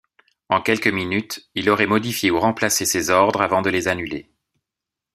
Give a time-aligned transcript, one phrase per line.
[0.49, 4.31] En quelques minutes, il aurait modifié ou remplacé ses ordres avant de les annuler.